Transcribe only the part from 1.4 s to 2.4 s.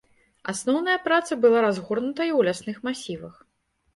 была разгорнутая ў